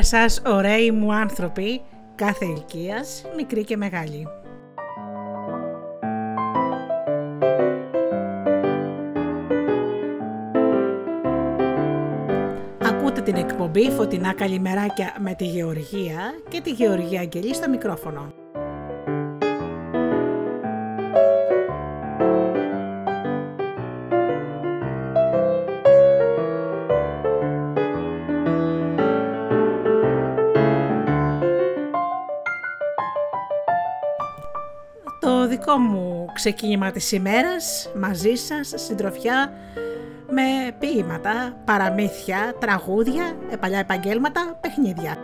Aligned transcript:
Καλημέρα 0.00 0.28
σας 0.28 0.42
ωραίοι 0.46 0.90
μου 0.90 1.14
άνθρωποι 1.14 1.82
κάθε 2.14 2.44
ηλικίας, 2.44 3.24
μικρή 3.36 3.64
και 3.64 3.76
μεγάλη. 3.76 4.26
Ακούτε 12.82 13.20
την 13.20 13.34
εκπομπή 13.36 13.90
Φωτεινά 13.90 14.32
Καλημεράκια 14.32 15.16
με 15.18 15.34
τη 15.34 15.44
Γεωργία 15.44 16.34
και 16.48 16.60
τη 16.60 16.70
Γεωργία 16.70 17.20
Αγγελή 17.20 17.54
στο 17.54 17.68
μικρόφωνο. 17.68 18.32
Δικό 35.60 35.78
μου 35.78 36.26
ξεκίνημα 36.32 36.90
της 36.90 37.12
ημέρας 37.12 37.90
μαζί 37.96 38.34
σας, 38.34 38.72
συντροφιά 38.74 39.52
με 40.30 40.72
ποίηματα, 40.78 41.56
παραμύθια, 41.64 42.54
τραγούδια, 42.58 43.36
παλιά 43.60 43.78
επαγγέλματα, 43.78 44.58
παιχνίδια. 44.60 45.16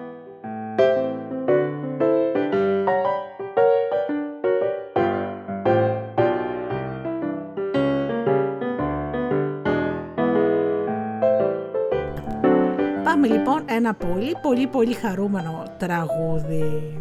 Πάμε 13.04 13.26
λοιπόν 13.26 13.62
ένα 13.66 13.94
πολύ 13.94 14.36
πολύ 14.42 14.66
πολύ 14.66 14.92
χαρούμενο 14.92 15.62
τραγούδι. 15.78 16.96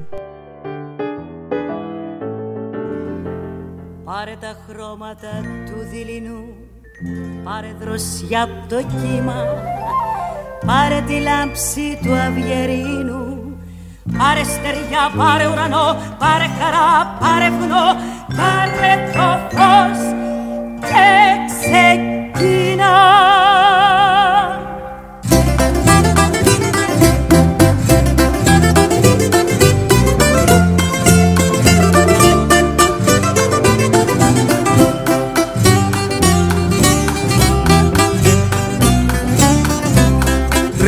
Πάρε 4.26 4.38
τα 4.42 4.56
χρώματα 4.68 5.32
του 5.66 5.88
δειλινού 5.92 6.44
Πάρε 7.44 7.74
δροσιά 7.80 8.44
από 8.44 8.70
το 8.70 8.76
κύμα 8.76 9.36
Πάρε 10.66 11.02
τη 11.08 11.20
λάμψη 11.20 12.00
του 12.04 12.14
αυγερίνου 12.14 13.58
Πάρε 14.18 14.44
στεριά, 14.44 15.12
πάρε 15.18 15.48
ουρανό 15.48 15.98
Πάρε 16.20 16.48
χαρά, 16.60 17.18
πάρε 17.20 17.50
βουνό 17.50 17.88
Πάρε 18.38 18.94
το 19.14 19.56
φως 19.56 20.00
και 20.80 21.10
ξεκινά 21.48 22.05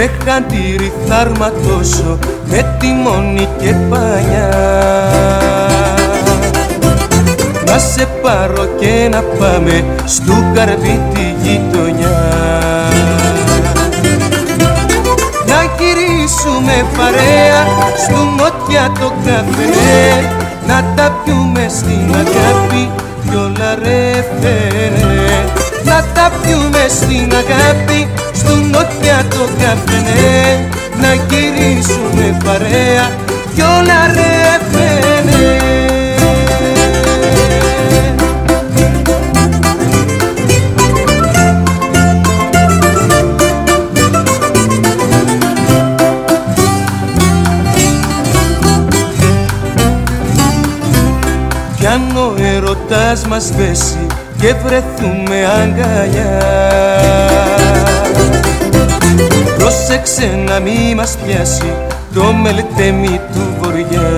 Τρέχαν 0.07 0.45
τη 0.47 0.91
τόσο 1.67 2.19
με 2.45 2.75
τη 2.79 2.87
μόνη 2.87 3.47
και 3.57 3.75
πανιά. 3.89 4.49
Να 7.65 7.77
σε 7.77 8.07
πάρω 8.21 8.67
και 8.79 9.07
να 9.11 9.21
πάμε 9.21 9.85
στου 10.05 10.33
καρβί 10.53 11.01
τη 11.13 11.21
γειτονιά. 11.41 12.31
Να 15.45 15.59
γυρίσουμε 15.77 16.85
παρέα 16.97 17.63
στου 17.97 18.17
νότια 18.37 18.91
το 18.99 19.13
καφέ. 19.25 20.35
Να 20.67 20.83
τα 20.95 21.21
πιούμε 21.23 21.67
στην 21.69 22.15
αγάπη 22.15 22.89
κι 23.29 23.35
όλα 23.35 23.75
ρε 23.83 24.23
Να 24.41 25.66
τα 26.29 26.33
πιούμε 26.41 26.85
στην 26.89 27.31
αγάπη 27.35 28.07
του 28.45 28.55
νότια 28.71 29.25
το 29.29 29.49
καφενέ 29.59 30.67
να 31.01 31.13
γυρίσουμε 31.13 32.37
παρέα 32.43 33.11
κι 33.53 33.61
όλα 33.61 34.07
ρε 34.13 34.59
φαινέ. 34.71 35.61
Κι 51.77 51.85
αν 51.85 52.17
ο 52.17 52.33
ερωτάς 52.37 53.25
μας 53.27 53.49
δέσει 53.49 54.06
και 54.39 54.53
βρεθούμε 54.63 55.45
αγκαλιά. 55.61 56.41
Πρόσεξε 59.57 60.39
να 60.47 60.59
μη 60.59 60.95
μας 60.95 61.17
πιάσει 61.25 61.73
το 62.13 62.23
μελτέμι 62.33 63.21
του 63.33 63.57
βοριά. 63.61 64.09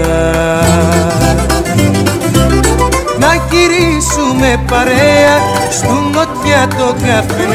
Να 3.19 3.27
γυρίσουμε 3.49 4.63
παρέα 4.67 5.35
στου 5.71 5.93
νότια 6.13 6.67
το 6.77 6.95
καφέ 7.05 7.45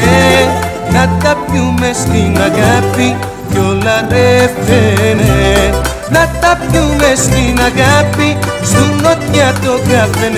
Να 0.91 1.17
τα 1.23 1.37
πιούμε 1.51 1.91
στην 1.93 2.41
αγάπη 2.41 3.15
κι 3.51 3.57
όλα 3.57 4.07
ρε 4.09 4.49
φαίνε 4.65 5.94
Να 6.09 6.31
τα 6.39 6.57
πιούμε 6.71 7.13
στην 7.15 7.59
αγάπη 7.59 8.37
στου 8.63 9.01
νότια 9.01 9.53
το 9.63 9.79
καφέ 9.89 10.29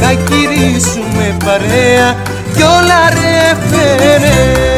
Να 0.00 0.12
γυρίσουμε 0.12 1.36
παρέα 1.44 2.16
κι 2.54 2.62
όλα 2.62 3.10
ρε 3.14 3.56
φαίνε 3.70 4.68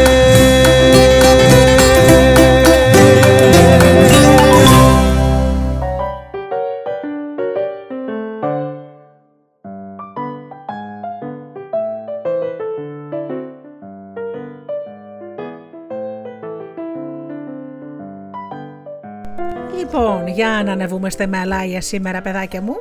για 20.40 20.62
να 20.64 20.72
ανεβούμε 20.72 21.10
στα 21.10 21.28
Μαλάια 21.28 21.80
σήμερα, 21.80 22.20
παιδάκια 22.20 22.62
μου, 22.62 22.76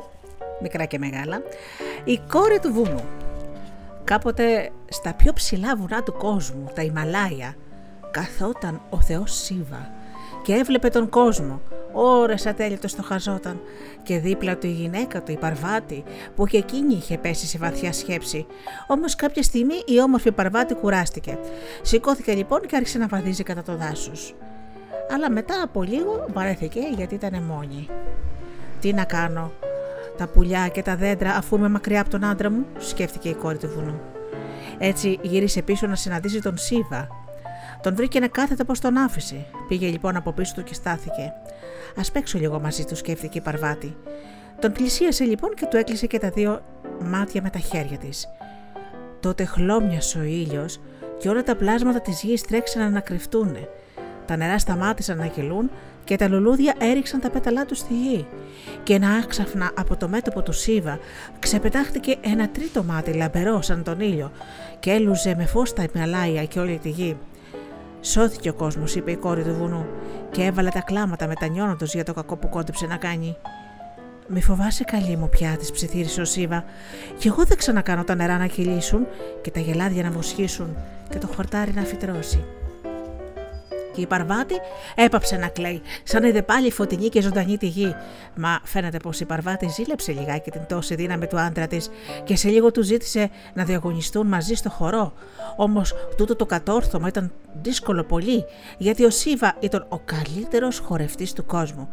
μικρά 0.60 0.84
και 0.84 0.98
μεγάλα, 0.98 1.42
η 2.04 2.20
κόρη 2.28 2.58
του 2.58 2.72
βουνού. 2.72 3.04
Κάποτε 4.04 4.70
στα 4.88 5.14
πιο 5.14 5.32
ψηλά 5.32 5.76
βουνά 5.76 6.02
του 6.02 6.12
κόσμου, 6.12 6.70
τα 6.74 6.82
Ιμαλάια, 6.82 7.54
καθόταν 8.10 8.80
ο 8.90 9.00
Θεός 9.00 9.34
Σίβα 9.34 9.90
και 10.42 10.52
έβλεπε 10.52 10.88
τον 10.88 11.08
κόσμο. 11.08 11.60
Ώρες 11.92 12.46
ατέλειτο 12.46 12.96
το 12.96 13.02
χαζόταν 13.02 13.60
και 14.02 14.18
δίπλα 14.18 14.56
του 14.56 14.66
η 14.66 14.72
γυναίκα 14.72 15.22
του, 15.22 15.32
η 15.32 15.36
Παρβάτη, 15.36 16.04
που 16.36 16.46
και 16.46 16.56
εκείνη 16.56 16.94
είχε 16.94 17.18
πέσει 17.18 17.46
σε 17.46 17.58
βαθιά 17.58 17.92
σκέψη. 17.92 18.46
Όμως 18.86 19.14
κάποια 19.14 19.42
στιγμή 19.42 19.82
η 19.86 20.00
όμορφη 20.00 20.32
Παρβάτη 20.32 20.74
κουράστηκε. 20.74 21.38
Σηκώθηκε 21.82 22.32
λοιπόν 22.32 22.60
και 22.60 22.76
άρχισε 22.76 22.98
να 22.98 23.06
βαδίζει 23.06 23.42
κατά 23.42 23.62
το 23.62 23.76
δάσος 23.76 24.34
αλλά 25.14 25.30
μετά 25.30 25.62
από 25.62 25.82
λίγο 25.82 26.26
βαρέθηκε 26.32 26.80
γιατί 26.96 27.14
ήταν 27.14 27.42
μόνη. 27.42 27.88
Τι 28.80 28.92
να 28.92 29.04
κάνω, 29.04 29.52
τα 30.16 30.26
πουλιά 30.26 30.68
και 30.68 30.82
τα 30.82 30.96
δέντρα 30.96 31.34
αφού 31.34 31.56
είμαι 31.56 31.68
μακριά 31.68 32.00
από 32.00 32.10
τον 32.10 32.24
άντρα 32.24 32.50
μου, 32.50 32.66
σκέφτηκε 32.78 33.28
η 33.28 33.34
κόρη 33.34 33.58
του 33.58 33.68
βουνού. 33.68 34.00
Έτσι 34.78 35.18
γύρισε 35.22 35.62
πίσω 35.62 35.86
να 35.86 35.94
συναντήσει 35.94 36.42
τον 36.42 36.58
Σίβα. 36.58 37.08
Τον 37.82 37.94
βρήκε 37.94 38.20
να 38.20 38.28
κάθεται 38.28 38.64
πω 38.64 38.78
τον 38.80 38.96
άφησε. 38.96 39.46
Πήγε 39.68 39.88
λοιπόν 39.88 40.16
από 40.16 40.32
πίσω 40.32 40.54
του 40.54 40.62
και 40.62 40.74
στάθηκε. 40.74 41.32
Α 41.96 42.10
παίξω 42.12 42.38
λίγο 42.38 42.60
μαζί 42.60 42.84
του, 42.84 42.96
σκέφτηκε 42.96 43.38
η 43.38 43.40
Παρβάτη. 43.40 43.96
Τον 44.58 44.72
πλησίασε 44.72 45.24
λοιπόν 45.24 45.54
και 45.54 45.66
του 45.66 45.76
έκλεισε 45.76 46.06
και 46.06 46.18
τα 46.18 46.30
δύο 46.30 46.62
μάτια 47.04 47.42
με 47.42 47.50
τα 47.50 47.58
χέρια 47.58 47.98
της. 47.98 48.28
Τότε 49.20 49.44
χλώμιασε 49.44 50.18
ο 50.18 50.22
ήλιος 50.22 50.80
και 51.18 51.28
όλα 51.28 51.42
τα 51.42 51.56
πλάσματα 51.56 52.00
της 52.00 52.22
γης 52.22 52.42
τρέξαν 52.42 52.92
να 52.92 53.00
κρυφτούν 53.00 53.56
τα 54.30 54.36
νερά 54.36 54.58
σταμάτησαν 54.58 55.18
να 55.18 55.26
κυλούν 55.26 55.70
και 56.04 56.16
τα 56.16 56.28
λουλούδια 56.28 56.74
έριξαν 56.78 57.20
τα 57.20 57.30
πέταλά 57.30 57.64
τους 57.64 57.78
στη 57.78 57.94
γη. 57.94 58.26
Και 58.82 58.94
ένα 58.94 59.08
άξαφνα 59.08 59.70
από 59.74 59.96
το 59.96 60.08
μέτωπο 60.08 60.42
του 60.42 60.52
Σίβα 60.52 60.98
ξεπετάχτηκε 61.38 62.16
ένα 62.20 62.48
τρίτο 62.48 62.82
μάτι 62.82 63.12
λαμπερό 63.12 63.62
σαν 63.62 63.82
τον 63.82 64.00
ήλιο 64.00 64.30
και 64.80 64.90
έλουζε 64.90 65.34
με 65.34 65.46
φως 65.46 65.72
τα 65.72 65.86
Ιμαλάια 65.94 66.44
και 66.44 66.58
όλη 66.58 66.78
τη 66.78 66.88
γη. 66.88 67.16
Σώθηκε 68.00 68.48
ο 68.48 68.54
κόσμος, 68.54 68.94
είπε 68.94 69.10
η 69.10 69.16
κόρη 69.16 69.42
του 69.42 69.54
βουνού, 69.54 69.86
και 70.30 70.44
έβαλε 70.44 70.68
τα 70.68 70.80
κλάματα 70.80 71.26
μετανιώνοντας 71.26 71.94
για 71.94 72.04
το 72.04 72.12
κακό 72.12 72.36
που 72.36 72.48
κόντεψε 72.48 72.86
να 72.86 72.96
κάνει. 72.96 73.36
Μη 74.28 74.42
φοβάσαι, 74.42 74.84
καλή 74.84 75.16
μου 75.16 75.28
πια, 75.28 75.56
της 75.56 75.70
ψιθύρισε 75.70 76.20
ο 76.20 76.24
Σίβα. 76.24 76.64
Κι 77.18 77.28
εγώ 77.28 77.44
δεν 77.44 77.56
ξανακάνω 77.56 78.04
τα 78.04 78.14
νερά 78.14 78.38
να 78.38 78.46
κυλήσουν 78.46 79.06
και 79.42 79.50
τα 79.50 79.60
γελάδια 79.60 80.02
να 80.02 80.10
βοσχίσουν 80.10 80.76
και 81.10 81.18
το 81.18 81.26
χορτάρι 81.26 81.72
να 81.72 81.82
φυτρώσει. 81.82 82.44
Και 84.00 84.06
η 84.06 84.08
Παρβάτη 84.08 84.54
έπαψε 84.94 85.36
να 85.36 85.48
κλαίει, 85.48 85.82
σαν 86.02 86.24
είδε 86.24 86.42
πάλι 86.42 86.70
φωτεινή 86.70 87.08
και 87.08 87.20
ζωντανή 87.20 87.56
τη 87.56 87.66
γη. 87.66 87.94
Μα 88.34 88.60
φαίνεται 88.64 88.98
πως 88.98 89.20
η 89.20 89.24
Παρβάτη 89.24 89.68
ζήλεψε 89.68 90.12
λιγάκι 90.12 90.50
την 90.50 90.60
τόση 90.68 90.94
δύναμη 90.94 91.26
του 91.26 91.38
άντρα 91.38 91.66
της 91.66 91.90
και 92.24 92.36
σε 92.36 92.48
λίγο 92.48 92.70
του 92.70 92.82
ζήτησε 92.82 93.30
να 93.54 93.64
διαγωνιστούν 93.64 94.26
μαζί 94.26 94.54
στο 94.54 94.70
χορό. 94.70 95.12
Όμως 95.56 95.94
τούτο 96.16 96.36
το 96.36 96.46
κατόρθωμα 96.46 97.08
ήταν 97.08 97.32
δύσκολο 97.62 98.04
πολύ, 98.04 98.44
γιατί 98.78 99.04
ο 99.04 99.10
Σίβα 99.10 99.56
ήταν 99.60 99.86
ο 99.88 99.98
καλύτερος 99.98 100.78
χορευτής 100.78 101.32
του 101.32 101.44
κόσμου. 101.44 101.88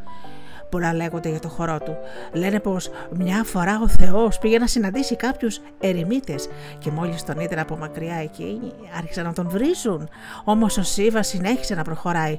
Πολλά 0.70 0.94
λέγονται 0.94 1.30
για 1.30 1.40
το 1.40 1.48
χορό 1.48 1.78
του. 1.80 1.98
Λένε 2.34 2.60
πως 2.60 2.90
μια 3.12 3.44
φορά 3.44 3.80
ο 3.84 3.88
Θεός 3.88 4.40
πήγε 4.40 4.58
να 4.58 4.68
συναντήσει 4.68 5.16
κάποιους 5.16 5.62
ερημίτες 5.80 6.48
και 6.78 6.92
μόλις 6.92 7.24
τον 7.24 7.40
είδε 7.40 7.60
από 7.60 7.78
μακριά 7.78 8.16
εκείνοι 8.16 8.74
άρχισαν 8.98 9.26
να 9.26 9.34
τον 9.34 9.50
βρίζουν. 9.50 10.10
Όμως 10.44 10.78
ο 10.78 10.84
Σίβας 10.84 11.28
συνέχισε 11.28 11.76
να 11.76 11.84
προχωράει. 11.84 12.34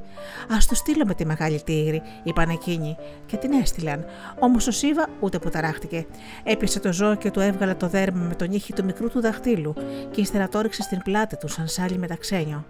Α 0.49 0.57
το 0.69 0.75
στείλω 0.75 1.05
με 1.07 1.15
τη 1.15 1.27
μεγάλη 1.27 1.63
τίγρη, 1.63 2.03
είπαν 2.23 2.49
εκείνοι 2.49 2.97
και 3.27 3.37
την 3.37 3.53
έστειλαν. 3.53 4.05
Όμως 4.39 4.67
ο 4.67 4.71
Σίβα 4.71 5.07
ούτε 5.21 5.39
που 5.39 5.51
ταράχτηκε. 5.51 6.07
Έπιασε 6.45 6.81
το 6.81 6.93
ζώο 6.93 7.15
και 7.15 7.31
του 7.31 7.41
έβγαλε 7.41 7.75
το 7.75 7.89
δέρμα 7.89 8.23
με 8.29 8.35
τον 8.35 8.53
ήχη 8.53 8.73
του 8.73 8.85
μικρού 8.85 9.09
του 9.09 9.21
δαχτύλου 9.21 9.75
και 10.11 10.21
ύστερα 10.21 10.49
το 10.49 10.61
στην 10.71 11.03
πλάτη 11.03 11.37
του 11.37 11.49
σαν 11.49 11.69
σάλι 11.69 11.99
μεταξένιο. 11.99 12.65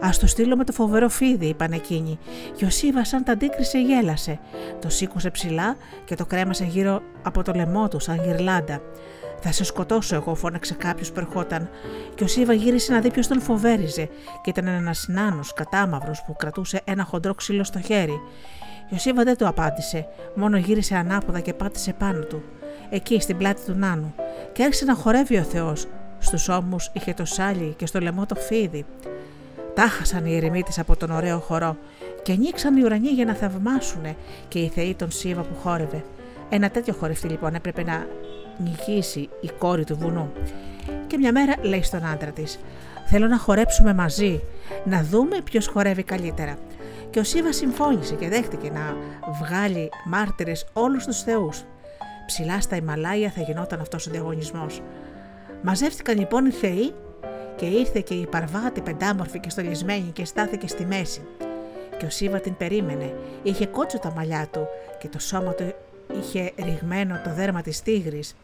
Α 0.00 0.08
το 0.20 0.26
στείλω 0.26 0.56
με 0.56 0.64
το 0.64 0.72
φοβερό 0.72 1.08
φίδι, 1.08 1.46
είπαν 1.46 1.72
εκείνοι. 1.72 2.18
Και 2.56 2.64
ο 2.64 2.70
Σίβας, 2.70 3.08
σαν 3.08 3.24
τα 3.24 3.32
αντίκρισε, 3.32 3.78
γέλασε. 3.78 4.38
Το 4.80 4.88
σήκωσε 4.88 5.30
ψηλά 5.30 5.76
και 6.04 6.14
το 6.14 6.26
κρέμασε 6.26 6.64
γύρω 6.64 7.02
από 7.22 7.42
το 7.42 7.52
λαιμό 7.52 7.88
του, 7.88 7.98
σαν 8.00 8.20
γυρλάντα. 8.24 8.80
Θα 9.42 9.52
σε 9.52 9.64
σκοτώσω 9.64 10.14
εγώ, 10.14 10.34
φώναξε 10.34 10.74
κάποιος 10.74 11.12
που 11.12 11.20
ερχόταν. 11.20 11.68
Και 12.14 12.24
ο 12.24 12.26
Σίβα 12.26 12.52
γύρισε 12.52 12.92
να 12.92 13.00
δει 13.00 13.10
ποιος 13.10 13.26
τον 13.26 13.40
φοβέριζε, 13.40 14.08
και 14.42 14.50
ήταν 14.50 14.66
ένας 14.66 15.04
νάνος 15.08 15.52
κατάμαυρος 15.52 16.22
που 16.26 16.36
κρατούσε 16.36 16.80
ένα 16.84 17.04
χοντρό 17.04 17.34
ξύλο 17.34 17.64
στο 17.64 17.80
χέρι. 17.80 18.20
Και 18.88 18.94
ο 18.94 18.98
Σίβα 18.98 19.22
δεν 19.22 19.36
το 19.36 19.46
απάντησε, 19.46 20.06
μόνο 20.34 20.56
γύρισε 20.56 20.94
ανάποδα 20.94 21.40
και 21.40 21.54
πάτησε 21.54 21.92
πάνω 21.92 22.20
του. 22.20 22.42
Εκεί, 22.90 23.20
στην 23.20 23.36
πλάτη 23.36 23.64
του 23.64 23.72
νάνου. 23.72 24.14
Και 24.52 24.62
άρχισε 24.62 24.84
να 24.84 24.94
χορεύει 24.94 25.36
ο 25.36 25.42
Θεός. 25.42 25.86
Στους 26.18 26.48
ώμους 26.48 26.90
είχε 26.92 27.14
το 27.14 27.24
σάλι 27.24 27.74
και 27.76 27.86
στο 27.86 28.00
λαιμό 28.00 28.26
το 28.26 28.34
φίδι. 28.34 28.86
Τάχασαν 29.80 30.26
οι 30.26 30.36
ερημίτες 30.36 30.78
από 30.78 30.96
τον 30.96 31.10
ωραίο 31.10 31.38
χορό 31.38 31.76
και 32.22 32.32
ανοίξαν 32.32 32.76
οι 32.76 32.82
ουρανοί 32.82 33.08
για 33.08 33.24
να 33.24 33.34
θαυμάσουν 33.34 34.16
και 34.48 34.58
οι 34.58 34.68
θεοί 34.68 34.94
τον 34.94 35.10
Σίβα 35.10 35.42
που 35.42 35.54
χόρευε. 35.62 36.04
Ένα 36.48 36.70
τέτοιο 36.70 36.94
χορευτή 36.94 37.28
λοιπόν 37.28 37.54
έπρεπε 37.54 37.82
να 37.82 38.06
νικήσει 38.64 39.28
η 39.40 39.50
κόρη 39.58 39.84
του 39.84 39.96
βουνού. 39.96 40.32
Και 41.06 41.18
μια 41.18 41.32
μέρα 41.32 41.54
λέει 41.62 41.82
στον 41.82 42.04
άντρα 42.04 42.30
της: 42.30 42.58
Θέλω 43.06 43.26
να 43.26 43.38
χορέψουμε 43.38 43.94
μαζί, 43.94 44.40
να 44.84 45.02
δούμε 45.02 45.40
ποιος 45.44 45.66
χορεύει 45.66 46.02
καλύτερα. 46.02 46.58
Και 47.10 47.18
ο 47.18 47.24
Σίβας 47.24 47.56
συμφώνησε 47.56 48.14
και 48.14 48.28
δέχτηκε 48.28 48.70
να 48.70 48.96
βγάλει 49.42 49.88
μάρτυρες 50.04 50.66
όλους 50.72 51.04
τους 51.04 51.22
θεούς. 51.22 51.64
Ψηλά 52.26 52.60
στα 52.60 52.76
Ιμαλάια 52.76 53.30
θα 53.30 53.40
γινόταν 53.40 53.80
αυτός 53.80 54.06
ο 54.06 54.10
διαγωνισμός. 54.10 54.82
Μαζεύτηκαν 55.62 56.18
λοιπόν 56.18 56.46
οι 56.46 56.50
θεοί 56.50 56.94
και 57.60 57.66
ήρθε 57.66 58.00
και 58.00 58.14
η 58.14 58.26
Παρβάτη 58.26 58.80
πεντάμορφη 58.80 59.40
και 59.40 59.50
στολισμένη 59.50 60.10
και 60.12 60.24
στάθηκε 60.24 60.66
στη 60.66 60.84
μέση. 60.84 61.20
Και 61.98 62.06
ο 62.06 62.10
Σίβα 62.10 62.40
την 62.40 62.56
περίμενε, 62.56 63.14
είχε 63.42 63.66
κότσο 63.66 63.98
τα 63.98 64.12
μαλλιά 64.16 64.48
του 64.52 64.66
και 64.98 65.08
το 65.08 65.18
σώμα 65.18 65.52
του 65.52 65.74
είχε 66.18 66.52
ρηγμένο 66.56 67.20
το 67.24 67.34
δέρμα 67.34 67.62
της 67.62 67.82
τίγρης. 67.82 68.36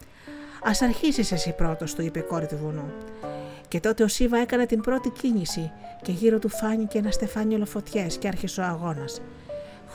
«Ας 0.63 0.81
αρχίσεις 0.81 1.31
εσύ 1.31 1.51
πρώτος», 1.51 1.93
του 1.95 2.01
είπε 2.01 2.19
η 2.19 2.21
κόρη 2.21 2.47
του 2.47 2.57
βουνού. 2.57 2.91
Και 3.67 3.79
τότε 3.79 4.03
ο 4.03 4.07
Σίβα 4.07 4.37
έκανε 4.37 4.65
την 4.65 4.81
πρώτη 4.81 5.09
κίνηση 5.09 5.71
και 6.01 6.11
γύρω 6.11 6.39
του 6.39 6.49
φάνηκε 6.49 6.97
ένα 6.97 7.11
στεφάνιο 7.11 7.65
φωτιές 7.65 8.17
και 8.17 8.27
άρχισε 8.27 8.61
ο 8.61 8.63
αγώνας. 8.63 9.21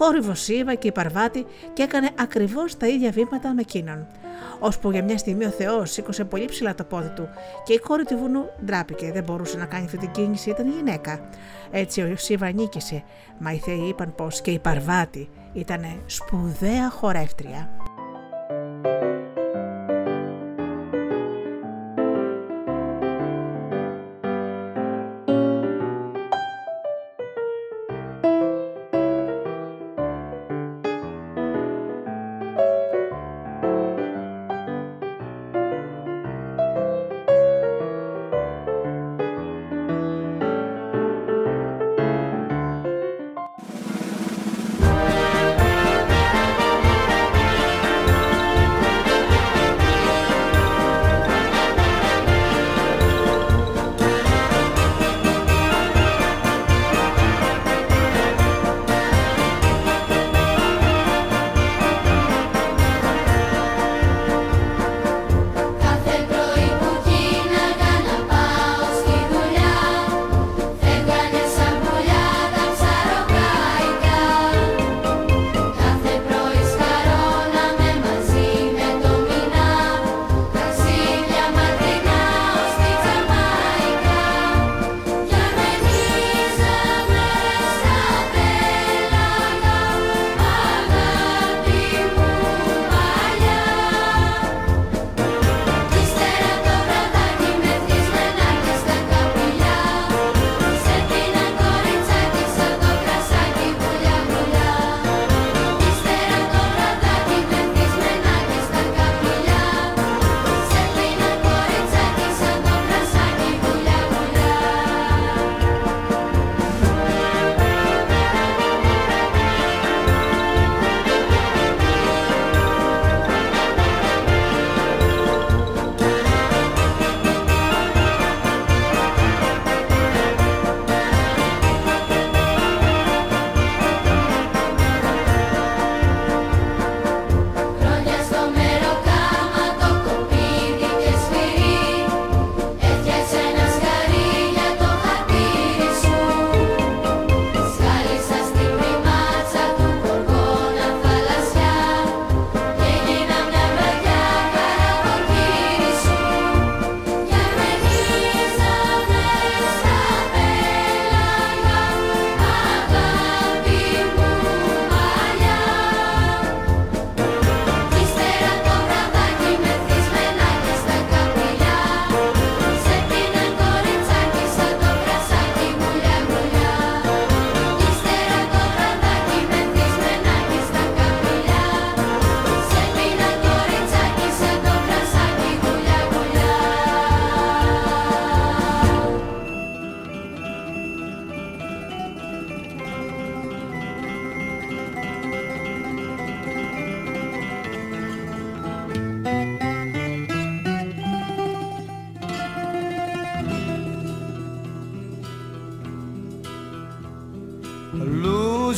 Χόρυβο 0.02 0.34
Σίβα 0.34 0.74
και 0.74 0.88
η 0.88 0.92
Παρβάτη 0.92 1.46
και 1.72 1.82
έκανε 1.82 2.10
ακριβώς 2.18 2.76
τα 2.76 2.86
ίδια 2.86 3.10
βήματα 3.10 3.54
με 3.54 3.60
εκείνον 3.60 4.06
ώσπου 4.60 4.90
για 4.90 5.04
μια 5.04 5.18
στιγμή 5.18 5.44
ο 5.44 5.50
Θεός 5.50 5.90
σήκωσε 5.90 6.24
πολύ 6.24 6.44
ψηλά 6.44 6.74
το 6.74 6.84
πόδι 6.84 7.08
του 7.08 7.28
και 7.64 7.72
η 7.72 7.78
κόρη 7.78 8.04
του 8.04 8.18
βουνού 8.18 8.44
ντράπηκε. 8.64 9.12
Δεν 9.12 9.22
μπορούσε 9.24 9.56
να 9.56 9.64
κάνει 9.64 9.84
αυτή 9.84 9.98
την 9.98 10.10
κίνηση, 10.10 10.50
ήταν 10.50 10.70
γυναίκα. 10.70 11.28
Έτσι 11.70 12.00
ο 12.00 12.16
Σίβα 12.16 12.52
νίκησε, 12.52 13.02
μα 13.38 13.52
οι 13.52 13.58
Θεοί 13.58 13.88
είπαν 13.88 14.14
πως 14.14 14.40
και 14.40 14.50
η 14.50 14.58
Παρβάτη 14.58 15.28
ήταν 15.52 16.02
σπουδαία 16.06 16.90
χορεύτρια. 16.90 17.70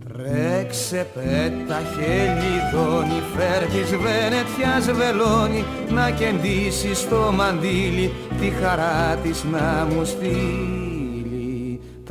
Τρέξε 0.07 1.07
πέτα 1.13 1.79
χελιδόνι, 1.93 3.19
φέρ 3.35 3.63
της 3.65 3.89
Βενετιάς 3.89 4.85
βελόνι 4.91 5.65
να 5.89 6.11
κεντήσεις 6.11 6.97
στο 6.97 7.31
μαντίλι 7.35 8.13
τη 8.39 8.49
χαρά 8.49 9.15
της 9.23 9.43
να 9.43 9.87
μου 9.89 10.05
στείλει. 10.05 10.88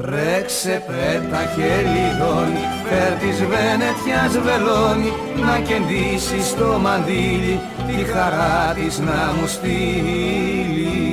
Τρέξε 0.03 0.83
πέτα 0.87 1.53
χελιδόνι, 1.55 2.65
φέρ 2.89 3.13
της 3.19 3.39
Βενετιάς 3.39 4.39
βελόνι 4.39 5.13
να 5.37 5.61
κεντήσεις 5.61 6.47
στο 6.47 6.79
μαντίλι 6.81 7.61
τη 7.87 8.05
χαρά 8.05 8.73
της 8.75 8.99
να 8.99 9.35
μου 9.41 9.47
στείλεις. 9.47 11.08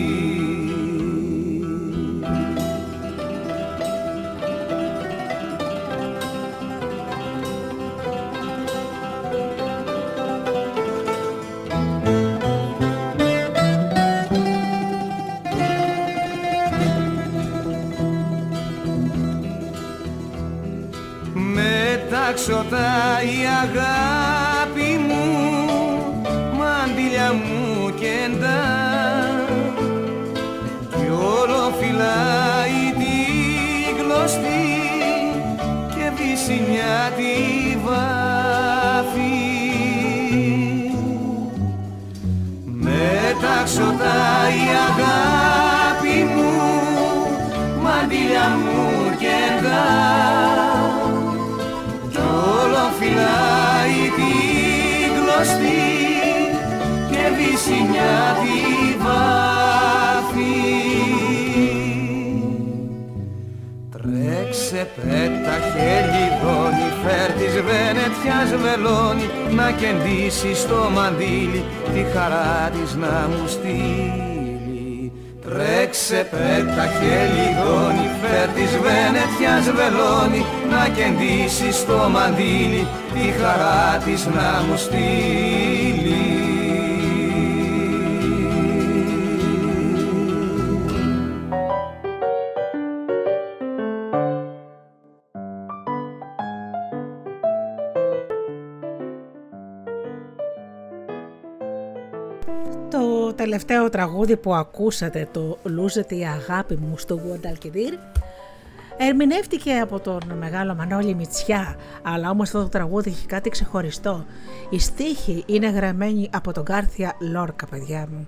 Μετάξωτα 22.27 23.21
η 23.21 23.37
αγάπη 23.63 24.99
μου 25.07 25.25
μάντιλια 26.57 27.33
μου 27.33 27.93
κεντά 27.99 28.63
κι 30.89 31.09
όλο 31.11 31.73
φυλάει 31.79 32.93
τη 32.97 33.15
γλωστή 33.99 34.65
και 35.95 36.11
βυσινιά 36.15 37.11
τη 37.15 37.77
βάφη 37.85 39.35
Μετάξωτα 42.65 44.15
η 44.49 44.65
αγάπη 44.87 46.23
μου 46.35 46.51
μάντιλια 47.83 48.57
μου 48.63 49.09
κεντά 49.19 49.83
κι 49.97 50.61
όλο 50.61 50.64
φυλάει 53.05 54.01
τη 54.17 54.33
γλωστή 55.15 55.93
και 57.09 57.23
βυσινιά 57.37 58.17
τη 58.41 58.97
βάφη. 59.03 60.53
Τρέξε 63.91 64.87
πέτα 64.95 65.55
χελιδόνι, 65.71 66.87
φέρ 67.03 67.31
της 67.31 67.53
Βενετιάς 67.53 68.61
βελόνι 68.61 69.29
να 69.55 69.71
κεντήσεις 69.71 70.57
στο 70.59 70.89
μαντίλι 70.93 71.63
τη 71.93 72.03
χαρά 72.13 72.69
της 72.73 72.95
να 72.95 73.27
μου 73.29 73.47
στείλει. 73.47 74.34
Τρέξε 75.95 76.27
πέτα 76.31 76.85
χελιδόνι, 76.87 78.09
φέρ 78.21 78.47
της 78.47 78.71
Βενετιάς 78.83 79.65
βελόνι 79.75 80.45
να 80.69 80.87
κεντήσεις 80.87 81.75
στο 81.75 82.09
μαντίλι 82.11 82.87
τη 83.13 83.31
χαρά 83.39 84.01
της 84.05 84.25
να 84.25 84.63
μου 84.67 84.77
στείλει. 84.77 86.04
Τελευταίο 103.55 103.89
τραγούδι 103.89 104.37
που 104.37 104.53
ακούσατε, 104.53 105.27
το 105.31 105.57
«Λούζεται 105.63 106.15
η 106.15 106.25
αγάπη 106.25 106.75
μου» 106.75 106.97
στο 106.97 107.15
Γουανταλκιδίρ, 107.15 107.93
ερμηνεύτηκε 108.97 109.73
από 109.73 109.99
τον 109.99 110.21
μεγάλο 110.39 110.75
Μανώλη 110.75 111.15
Μητσιά, 111.15 111.75
αλλά 112.03 112.29
όμως 112.29 112.47
αυτό 112.47 112.61
το 112.61 112.69
τραγούδι 112.69 113.09
έχει 113.09 113.25
κάτι 113.25 113.49
ξεχωριστό. 113.49 114.25
Η 114.69 114.79
στίχη 114.79 115.43
είναι 115.47 115.69
γραμμένη 115.69 116.29
από 116.33 116.51
τον 116.53 116.63
Γκάρθια 116.63 117.15
Λόρκα, 117.19 117.65
παιδιά 117.67 118.07
μου. 118.11 118.27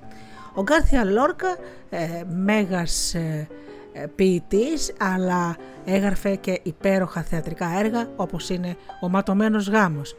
Ο 0.56 0.62
Γκάρθια 0.62 1.06
Λόρκα, 1.06 1.58
ε, 1.90 2.24
μέγας 2.36 3.14
ε, 3.14 3.48
ε, 3.94 4.06
ποιητής, 4.16 4.94
αλλά 5.00 5.56
έγραφε 5.86 6.36
και 6.36 6.60
υπέροχα 6.64 7.22
θεατρικά 7.22 7.80
έργα, 7.80 8.10
όπως 8.16 8.50
είναι 8.50 8.78
«Ο 9.02 9.10
ματωμένος 9.10 9.70
γάμος». 9.70 10.16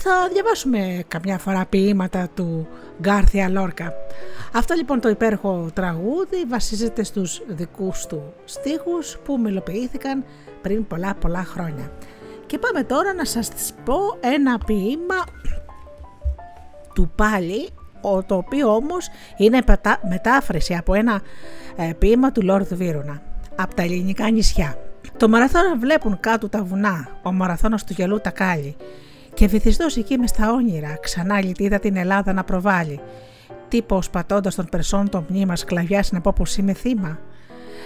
Θα 0.00 0.28
διαβάσουμε 0.32 1.04
καμιά 1.08 1.38
φορά 1.38 1.66
ποίηματα 1.66 2.28
του 2.34 2.68
Γκάρθια 3.00 3.48
Λόρκα. 3.48 3.92
Αυτό 4.52 4.74
λοιπόν 4.74 5.00
το 5.00 5.08
υπέροχο 5.08 5.70
τραγούδι 5.74 6.44
βασίζεται 6.48 7.02
στους 7.02 7.42
δικούς 7.46 8.06
του 8.06 8.32
στίχους 8.44 9.18
που 9.24 9.36
μελοποιήθηκαν 9.36 10.24
πριν 10.62 10.86
πολλά 10.86 11.14
πολλά 11.14 11.44
χρόνια. 11.44 11.92
Και 12.46 12.58
πάμε 12.58 12.84
τώρα 12.84 13.14
να 13.14 13.24
σας 13.24 13.48
πω 13.84 13.96
ένα 14.20 14.58
ποίημα 14.58 15.24
του 16.94 17.10
πάλι, 17.14 17.68
το 18.26 18.36
οποίο 18.36 18.74
όμως 18.74 19.08
είναι 19.36 19.58
μετάφραση 20.08 20.74
από 20.74 20.94
ένα 20.94 21.20
ε, 21.76 21.92
ποίημα 21.98 22.32
του 22.32 22.42
Λόρδ 22.42 22.74
Βίρουνα, 22.74 23.22
από 23.56 23.74
τα 23.74 23.82
ελληνικά 23.82 24.30
νησιά. 24.30 24.78
Το 25.16 25.28
μαραθώνα 25.28 25.76
βλέπουν 25.76 26.20
κάτω 26.20 26.48
τα 26.48 26.62
βουνά, 26.62 27.08
ο 27.22 27.32
μαραθώνας 27.32 27.84
του 27.84 27.92
γελού 27.96 28.20
τα 28.20 28.30
κάλλη 28.30 28.76
και 29.38 29.46
βυθιστός 29.46 29.96
εκεί 29.96 30.18
με 30.18 30.26
στα 30.26 30.52
όνειρα, 30.52 30.98
ξανά 31.00 31.42
λυτίδα 31.42 31.78
την 31.78 31.96
Ελλάδα 31.96 32.32
να 32.32 32.44
προβάλλει. 32.44 33.00
Τύπος 33.68 34.10
πατώντας 34.10 34.54
των 34.54 34.66
περσών 34.70 35.08
το 35.08 35.24
μνήμα 35.28 35.56
σκλαβιά 35.56 36.04
να 36.10 36.20
πω 36.20 36.32
πω 36.36 36.44
είμαι 36.58 36.72
θύμα. 36.72 37.18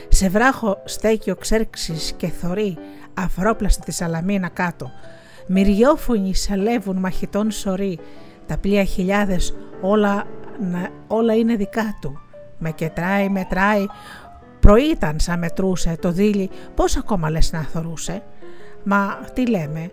Σε 0.09 0.29
βράχο 0.29 0.83
στέκει 0.85 1.31
ο 1.31 1.37
ξέρξης 1.37 2.13
και 2.17 2.29
θωρεί, 2.29 2.77
αφρόπλαστη 3.15 3.83
τη 3.85 3.93
σαλαμίνα 3.93 4.49
κάτω. 4.49 4.91
Μυριόφωνοι 5.47 6.35
σαλεύουν 6.35 6.97
μαχητών 6.97 7.51
σωρή, 7.51 7.99
τα 8.47 8.57
πλοία 8.59 8.85
χιλιάδες 8.85 9.55
όλα, 9.81 10.27
όλα 11.07 11.35
είναι 11.35 11.57
δικά 11.57 11.99
του. 12.01 12.21
Με 12.59 12.71
κετράει, 12.71 13.29
μετράει, 13.29 13.87
προείταν 14.61 15.21
σαν 15.21 15.39
μετρούσε 15.39 15.97
το 16.01 16.11
δίλη, 16.11 16.51
πώς 16.75 16.97
ακόμα 16.97 17.31
λες 17.31 17.53
να 17.53 17.63
θωρούσε; 17.63 18.23
Μα 18.85 19.19
τι 19.35 19.47
λέμε, 19.47 19.91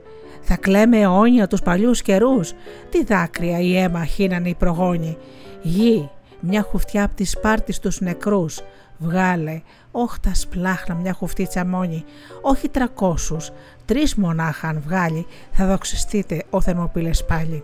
θα 0.51 0.57
κλαίμε 0.57 0.97
αιώνια 0.97 1.47
τους 1.47 1.61
παλιούς 1.61 2.01
καιρούς, 2.01 2.53
τι 2.89 3.03
δάκρυα 3.03 3.59
η 3.59 3.77
αίμα 3.77 4.05
χύνανε 4.05 4.49
οι 4.49 4.55
προγόνοι. 4.55 5.17
Γη, 5.61 6.09
μια 6.39 6.61
χουφτιά 6.61 7.03
από 7.03 7.15
τη 7.15 7.25
Σπάρτη 7.25 7.79
τους 7.79 8.01
νεκρούς, 8.01 8.61
βγάλε, 8.97 9.61
όχτα 9.91 10.33
σπλάχνα 10.33 10.95
μια 10.95 11.13
χουφτίτσα 11.13 11.65
μόνη, 11.65 12.03
όχι 12.41 12.69
τρακόσους, 12.69 13.51
τρεις 13.85 14.15
μονάχα 14.15 14.67
αν 14.67 14.81
βγάλει, 14.85 15.25
θα 15.51 15.67
δοξιστείτε 15.67 16.43
ο 16.49 16.61
θερμοπύλες 16.61 17.25
πάλι. 17.25 17.63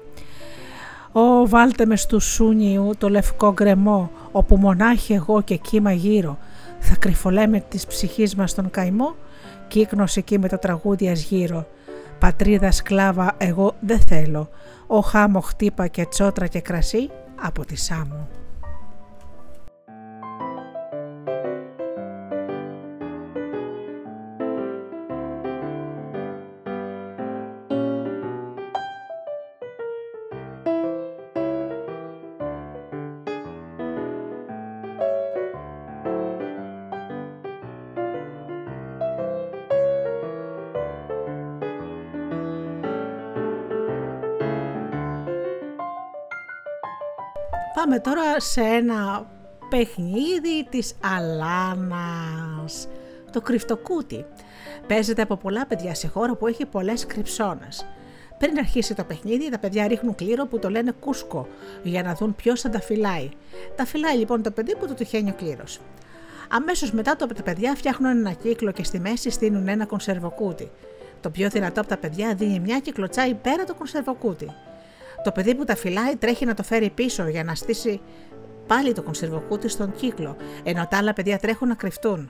Ω 1.12 1.48
βάλτε 1.48 1.86
μες 1.86 2.02
στου 2.02 2.20
σούνιου 2.20 2.92
το 2.98 3.10
λευκό 3.10 3.54
γκρεμό, 3.54 4.12
όπου 4.32 4.56
μονάχη 4.56 5.14
εγώ 5.14 5.42
και 5.42 5.56
κύμα 5.56 5.92
γύρω, 5.92 6.38
θα 6.80 6.96
κρυφολέμε 7.00 7.60
της 7.70 7.86
ψυχής 7.86 8.36
μας 8.36 8.56
τον 8.56 8.70
καημό, 8.70 9.16
κύκνος 9.68 10.18
εκεί 10.18 10.40
με 10.40 10.48
το 10.48 10.58
τραγούδια 10.58 11.12
γύρω. 11.12 11.68
Πατρίδα 12.26 12.72
σκλάβα 12.72 13.36
εγώ 13.38 13.76
δεν 13.80 14.00
θέλω, 14.00 14.50
ο 14.88 15.00
χάμο 15.00 15.40
χτύπα 15.40 15.88
και 15.88 16.06
τσότρα 16.06 16.48
και 16.48 16.62
κρασί 16.62 17.10
από 17.42 17.66
τη 17.66 17.76
Σάμου. 17.76 18.28
Πάμε 47.76 48.00
τώρα 48.00 48.40
σε 48.40 48.62
ένα 48.62 49.30
παιχνίδι 49.70 50.68
της 50.70 50.94
Αλάνας. 51.18 52.88
Το 53.32 53.42
κρυφτοκούτι. 53.42 54.26
Παίζεται 54.88 55.22
από 55.22 55.36
πολλά 55.36 55.66
παιδιά 55.66 55.96
σε 55.96 56.08
χώρα 56.08 56.36
που 56.36 56.48
έχει 56.48 56.66
πολλές 56.66 57.06
κρυψώνες. 57.06 57.86
Πριν 58.38 58.58
αρχίσει 58.58 58.94
το 58.94 59.04
παιχνίδι, 59.04 59.50
τα 59.50 59.60
παιδιά 59.60 59.88
ρίχνουν 59.88 60.16
κλήρο 60.16 60.46
που 60.46 60.60
το 60.60 60.70
λένε 60.70 60.92
κούσκο 60.92 61.48
για 61.84 62.04
να 62.04 62.14
δουν 62.14 62.36
ποιος 62.36 62.62
θα 62.62 62.70
τα 62.70 62.82
φυλάει. 62.82 63.30
Τα 63.76 63.86
φυλάει 63.86 64.18
λοιπόν 64.18 64.44
το 64.44 64.52
παιδί 64.52 64.76
που 64.76 64.88
το 64.88 64.94
τυχαίνει 64.94 65.30
ο 65.30 65.34
κλήρος. 65.34 65.80
Αμέσως 66.50 66.92
μετά 66.92 67.16
το 67.16 67.28
τα 67.28 67.44
παιδιά 67.44 67.76
φτιάχνουν 67.76 68.18
ένα 68.18 68.32
κύκλο 68.32 68.72
και 68.72 68.84
στη 68.84 69.00
μέση 69.00 69.30
στείλουν 69.30 69.68
ένα 69.68 69.86
κονσερβοκούτι. 69.86 70.72
Το 71.22 71.30
πιο 71.30 71.50
δυνατό 71.50 71.80
από 71.80 71.90
τα 71.90 71.98
παιδιά 71.98 72.36
δίνει 72.36 72.60
μια 72.60 72.80
κυκλοτσάει 72.80 73.34
πέρα 73.34 73.64
το 73.64 73.74
κονσερβοκούτι. 73.74 74.52
Το 75.26 75.32
παιδί 75.32 75.56
που 75.56 75.64
τα 75.64 75.76
φυλάει 75.76 76.16
τρέχει 76.16 76.46
να 76.46 76.54
το 76.54 76.64
φέρει 76.64 76.90
πίσω 76.90 77.28
για 77.28 77.44
να 77.44 77.56
στήσει 77.56 78.02
πάλι 78.68 78.94
το 78.94 79.04
κονσερβοκούτι 79.04 79.68
στον 79.68 79.92
κύκλο, 79.92 80.36
ενώ 80.64 80.88
τα 80.88 80.98
άλλα 80.98 81.14
παιδιά 81.14 81.40
τρέχουν 81.40 81.68
να 81.68 81.76
κρυφτούν. 81.76 82.30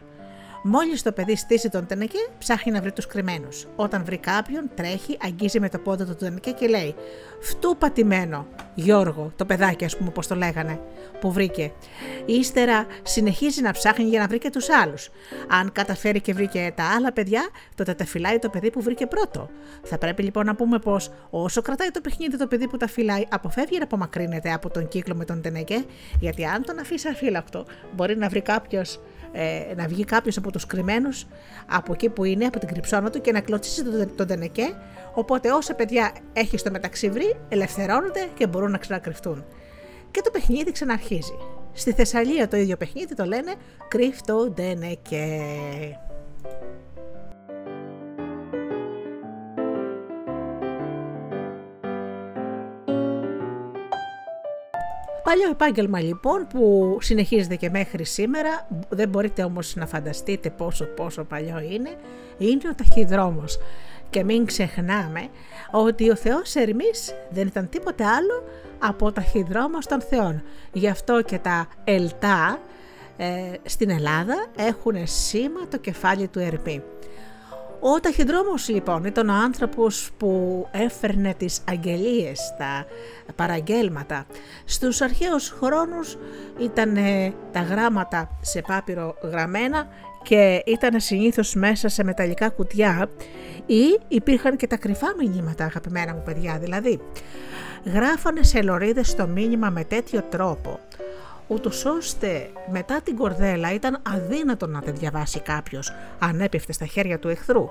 Μόλις 0.67 1.01
το 1.01 1.11
παιδί 1.11 1.35
στήσει 1.35 1.69
τον 1.69 1.85
τενεκέ, 1.85 2.17
ψάχνει 2.37 2.71
να 2.71 2.81
βρει 2.81 2.91
τους 2.91 3.07
κρυμμένους. 3.07 3.67
Όταν 3.75 4.05
βρει 4.05 4.17
κάποιον, 4.17 4.69
τρέχει, 4.75 5.17
αγγίζει 5.21 5.59
με 5.59 5.69
το 5.69 5.77
πόδι 5.77 6.03
του 6.03 6.09
τον 6.09 6.17
τενεκέ 6.17 6.51
και 6.51 6.67
λέει: 6.67 6.95
Φτού 7.39 7.77
πατημένο, 7.77 8.47
Γιώργο, 8.75 9.31
το 9.35 9.45
παιδάκι, 9.45 9.85
ας 9.85 9.97
πούμε, 9.97 10.09
πώς 10.09 10.27
το 10.27 10.35
λέγανε, 10.35 10.79
που 11.19 11.31
βρήκε. 11.31 11.71
Ύστερα 12.25 12.85
συνεχίζει 13.03 13.61
να 13.61 13.71
ψάχνει 13.71 14.03
για 14.03 14.19
να 14.19 14.27
βρει 14.27 14.37
και 14.37 14.49
τους 14.49 14.69
άλλους. 14.69 15.09
Αν 15.47 15.71
καταφέρει 15.71 16.21
και 16.21 16.33
βρήκε 16.33 16.73
τα 16.75 16.83
άλλα 16.95 17.13
παιδιά, 17.13 17.41
τότε 17.75 17.93
τα 17.93 18.05
φυλάει 18.05 18.39
το 18.39 18.49
παιδί 18.49 18.71
που 18.71 18.81
βρήκε 18.81 19.05
πρώτο. 19.05 19.49
Θα 19.83 19.97
πρέπει 19.97 20.23
λοιπόν 20.23 20.45
να 20.45 20.55
πούμε 20.55 20.79
πως 20.79 21.11
όσο 21.29 21.61
κρατάει 21.61 21.91
το 21.91 22.01
παιχνίδι 22.01 22.37
το 22.37 22.47
παιδί 22.47 22.67
που 22.67 22.77
τα 22.77 22.87
φυλάει, 22.87 23.23
αποφεύγει 23.29 23.77
να 23.77 23.83
απομακρύνεται 23.83 24.51
από 24.51 24.69
τον 24.69 24.87
κύκλο 24.87 25.15
με 25.15 25.25
τον 25.25 25.41
τενεκέ, 25.41 25.85
γιατί 26.19 26.45
αν 26.45 26.63
τον 26.63 26.79
αφήσει 26.79 27.07
αφύλακτο, 27.07 27.65
μπορεί 27.95 28.17
να 28.17 28.29
βρει 28.29 28.41
κάποιος 28.41 28.99
ε, 29.37 29.73
να 29.75 29.87
βγει 29.87 30.05
κάποιος 30.05 30.37
από 30.37 30.51
τους 30.51 30.65
κρυμμένους 30.65 31.25
από 31.67 31.93
εκεί 31.93 32.09
που 32.09 32.23
είναι, 32.23 32.45
από 32.45 32.59
την 32.59 32.67
κρυψώνα 32.67 33.09
του 33.09 33.21
και 33.21 33.31
να 33.31 33.39
κλωτσίσει 33.39 33.83
τον, 33.83 34.15
τον 34.15 34.27
τενεκέ. 34.27 34.75
Οπότε 35.13 35.51
όσα 35.51 35.73
παιδιά 35.73 36.11
έχει 36.33 36.57
στο 36.57 36.71
μεταξύ 36.71 37.09
βρει, 37.09 37.35
ελευθερώνονται 37.49 38.27
και 38.33 38.47
μπορούν 38.47 38.71
να 38.71 38.77
ξανακρυφτούν. 38.77 39.45
Και 40.11 40.21
το 40.21 40.29
παιχνίδι 40.31 40.71
ξαναρχίζει. 40.71 41.37
Στη 41.73 41.93
Θεσσαλία 41.93 42.47
το 42.47 42.57
ίδιο 42.57 42.77
παιχνίδι 42.77 43.15
το 43.15 43.25
λένε 43.25 43.53
κρύφτο 43.87 44.53
Παλιό 55.25 55.49
επάγγελμα 55.49 55.99
λοιπόν 55.99 56.47
που 56.47 56.97
συνεχίζεται 57.01 57.55
και 57.55 57.69
μέχρι 57.69 58.03
σήμερα, 58.05 58.67
δεν 58.89 59.09
μπορείτε 59.09 59.43
όμως 59.43 59.75
να 59.75 59.85
φανταστείτε 59.85 60.49
πόσο 60.49 60.85
πόσο 60.85 61.23
παλιό 61.23 61.59
είναι, 61.59 61.89
είναι 62.37 62.69
ο 62.71 62.75
ταχυδρόμος. 62.75 63.57
Και 64.09 64.23
μην 64.23 64.45
ξεχνάμε 64.45 65.27
ότι 65.71 66.09
ο 66.09 66.15
Θεός 66.15 66.55
Ερμής 66.55 67.15
δεν 67.29 67.47
ήταν 67.47 67.69
τίποτε 67.69 68.05
άλλο 68.05 68.43
από 68.79 69.11
ταχυδρόμος 69.11 69.85
των 69.85 70.01
Θεών. 70.01 70.43
Γι' 70.73 70.89
αυτό 70.89 71.21
και 71.21 71.37
τα 71.37 71.67
ελτά 71.83 72.59
ε, 73.17 73.51
στην 73.63 73.89
Ελλάδα 73.89 74.45
έχουν 74.57 74.95
σήμα 75.03 75.67
το 75.69 75.77
κεφάλι 75.77 76.27
του 76.27 76.39
Ερμή. 76.39 76.83
Ο 77.87 77.99
ταχυδρόμος 77.99 78.69
λοιπόν 78.69 79.03
ήταν 79.03 79.29
ο 79.29 79.33
άνθρωπος 79.33 80.09
που 80.17 80.67
έφερνε 80.71 81.33
τις 81.37 81.61
αγγελίες, 81.69 82.39
τα 82.57 82.85
παραγγέλματα. 83.35 84.25
Στους 84.65 85.01
αρχαίους 85.01 85.49
χρόνους 85.49 86.17
ήταν 86.59 86.97
τα 87.51 87.61
γράμματα 87.61 88.37
σε 88.41 88.61
πάπυρο 88.61 89.15
γραμμένα 89.23 89.87
και 90.23 90.63
ήταν 90.65 90.99
συνήθως 90.99 91.53
μέσα 91.53 91.87
σε 91.87 92.03
μεταλλικά 92.03 92.49
κουτιά 92.49 93.09
ή 93.65 93.99
υπήρχαν 94.07 94.55
και 94.55 94.67
τα 94.67 94.77
κρυφά 94.77 95.15
μηνύματα 95.17 95.65
αγαπημένα 95.65 96.13
μου 96.13 96.21
παιδιά 96.25 96.57
δηλαδή. 96.57 96.99
Γράφανε 97.93 98.43
σε 98.43 98.61
λωρίδες 98.61 99.15
το 99.15 99.27
μήνυμα 99.27 99.69
με 99.69 99.83
τέτοιο 99.83 100.21
τρόπο 100.21 100.79
ούτως 101.47 101.85
ώστε 101.85 102.49
μετά 102.71 103.01
την 103.01 103.15
κορδέλα 103.15 103.73
ήταν 103.73 104.01
αδύνατο 104.13 104.67
να 104.67 104.81
τη 104.81 104.91
διαβάσει 104.91 105.39
κάποιος 105.39 105.93
αν 106.19 106.41
έπεφτε 106.41 106.73
στα 106.73 106.85
χέρια 106.85 107.19
του 107.19 107.27
εχθρού. 107.27 107.69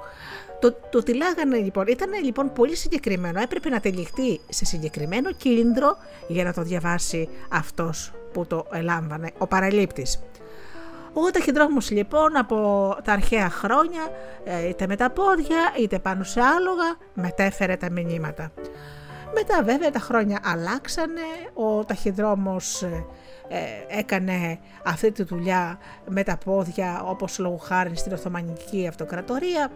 Το, 0.60 0.76
το 0.90 1.02
τυλάγανε 1.02 1.56
λοιπόν, 1.56 1.86
ήταν 1.86 2.10
λοιπόν 2.24 2.52
πολύ 2.52 2.76
συγκεκριμένο, 2.76 3.40
έπρεπε 3.40 3.68
να 3.68 3.80
τελειχτεί 3.80 4.40
σε 4.48 4.64
συγκεκριμένο 4.64 5.32
κίνδρο 5.32 5.96
για 6.28 6.44
να 6.44 6.52
το 6.52 6.62
διαβάσει 6.62 7.28
αυτός 7.48 8.12
που 8.32 8.46
το 8.46 8.66
ελάμβανε, 8.72 9.30
ο 9.38 9.46
παραλήπτης. 9.46 10.20
Ο 11.12 11.30
ταχυδρόμος 11.30 11.90
λοιπόν 11.90 12.36
από 12.36 12.56
τα 13.04 13.12
αρχαία 13.12 13.50
χρόνια, 13.50 14.02
ε, 14.44 14.68
είτε 14.68 14.86
με 14.86 14.96
τα 14.96 15.10
πόδια 15.10 15.58
είτε 15.80 15.98
πάνω 15.98 16.24
σε 16.24 16.40
άλογα, 16.40 16.96
μετέφερε 17.14 17.76
τα 17.76 17.90
μηνύματα. 17.90 18.52
Μετά 19.34 19.62
βέβαια 19.62 19.90
τα 19.90 19.98
χρόνια 19.98 20.40
αλλάξανε, 20.44 21.20
ο 21.54 21.84
ταχυδρόμος 21.84 22.84
ε, 23.48 23.56
ε, 23.58 23.98
έκανε 23.98 24.58
αυτή 24.84 25.12
τη 25.12 25.22
δουλειά 25.22 25.78
με 26.08 26.22
τα 26.22 26.36
πόδια 26.44 27.02
όπως 27.04 27.38
λόγω 27.38 27.56
χάρη 27.56 27.96
στην 27.96 28.12
Οθωμανική 28.12 28.86
Αυτοκρατορία. 28.88 29.70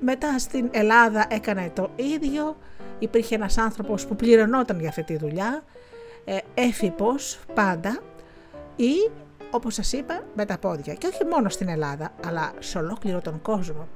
Μετά 0.00 0.38
στην 0.38 0.68
Ελλάδα 0.70 1.26
έκανε 1.28 1.70
το 1.74 1.90
ίδιο, 1.96 2.56
υπήρχε 2.98 3.34
ένας 3.34 3.58
άνθρωπος 3.58 4.06
που 4.06 4.16
πληρωνόταν 4.16 4.80
για 4.80 4.88
αυτή 4.88 5.02
τη 5.02 5.16
δουλειά, 5.16 5.64
ε, 6.24 6.36
έφυπος 6.54 7.40
πάντα 7.54 8.00
ή 8.76 9.10
όπως 9.50 9.74
σας 9.74 9.92
είπα 9.92 10.22
με 10.34 10.44
τα 10.44 10.58
πόδια 10.58 10.94
και 10.94 11.06
όχι 11.06 11.24
μόνο 11.24 11.48
στην 11.48 11.68
Ελλάδα 11.68 12.12
αλλά 12.26 12.52
σε 12.58 12.78
ολόκληρο 12.78 13.20
τον 13.20 13.42
κόσμο. 13.42 13.88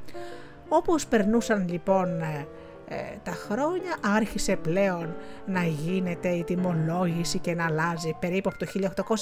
Όπως 0.68 1.06
περνούσαν 1.06 1.68
λοιπόν 1.68 2.20
ε, 2.20 2.24
ε, 2.24 2.46
τα 3.22 3.32
χρόνια 3.32 3.96
άρχισε 4.00 4.56
πλέον 4.56 5.14
να 5.46 5.64
γίνεται 5.64 6.28
η 6.28 6.44
τιμολόγηση 6.44 7.38
και 7.38 7.54
να 7.54 7.64
αλλάζει 7.64 8.16
περίπου 8.20 8.50
από 8.52 8.58
το 8.58 8.66
1840 8.74 9.16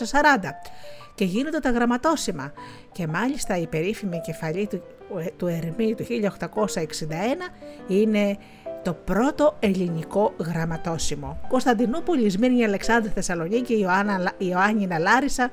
και 1.14 1.24
γίνονται 1.24 1.58
τα 1.58 1.70
γραμματόσημα 1.70 2.52
και 2.92 3.06
μάλιστα 3.06 3.56
η 3.56 3.66
περίφημη 3.66 4.20
κεφαλή 4.20 4.66
του, 4.66 4.82
ε, 5.18 5.26
του 5.36 5.46
Ερμή 5.46 5.94
του 5.94 6.04
1861 6.04 7.50
είναι 7.86 8.36
το 8.82 8.92
πρώτο 8.92 9.56
ελληνικό 9.60 10.34
γραμματόσημο. 10.38 11.40
Κωνσταντινούπολη, 11.48 12.30
Σμύρνη, 12.30 12.64
Αλεξάνδρεια, 12.64 13.12
Θεσσαλονίκη, 13.14 13.78
Ιωάννα, 13.78 14.32
Ιωάννινα 14.38 14.98
Λάρισα 14.98 15.50